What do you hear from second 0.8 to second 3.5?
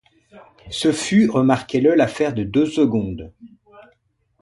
fut, remarquez-le, l’affaire de deux secondes.